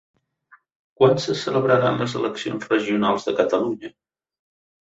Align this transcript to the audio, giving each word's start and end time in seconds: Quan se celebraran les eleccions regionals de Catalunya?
Quan 1.01 1.21
se 1.25 1.35
celebraran 1.41 2.01
les 2.05 2.17
eleccions 2.21 2.67
regionals 2.73 3.29
de 3.31 3.37
Catalunya? 3.43 3.95